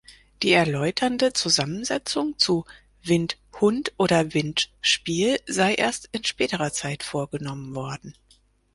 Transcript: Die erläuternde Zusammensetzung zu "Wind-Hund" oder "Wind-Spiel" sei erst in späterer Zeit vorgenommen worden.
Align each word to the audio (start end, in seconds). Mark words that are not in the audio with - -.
Die 0.41 0.53
erläuternde 0.53 1.31
Zusammensetzung 1.33 2.35
zu 2.39 2.65
"Wind-Hund" 3.03 3.93
oder 3.97 4.33
"Wind-Spiel" 4.33 5.37
sei 5.45 5.75
erst 5.75 6.09
in 6.11 6.23
späterer 6.23 6.73
Zeit 6.73 7.03
vorgenommen 7.03 7.75
worden. 7.75 8.15